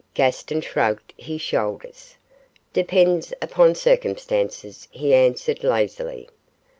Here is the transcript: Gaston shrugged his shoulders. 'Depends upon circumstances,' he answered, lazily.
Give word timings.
Gaston 0.15 0.61
shrugged 0.61 1.13
his 1.15 1.41
shoulders. 1.41 2.15
'Depends 2.73 3.33
upon 3.39 3.75
circumstances,' 3.75 4.87
he 4.89 5.13
answered, 5.13 5.63
lazily. 5.63 6.27